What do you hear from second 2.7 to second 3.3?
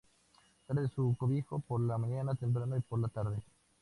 y por la